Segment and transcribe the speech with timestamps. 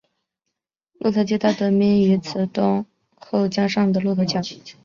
[0.97, 2.87] 骆驼街道得名于慈东
[3.19, 4.41] 后江上的骆驼桥。